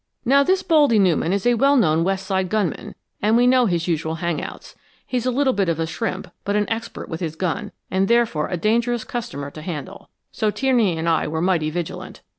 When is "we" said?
3.37-3.45